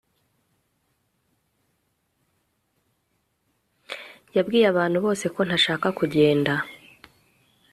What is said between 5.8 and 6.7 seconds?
kugenda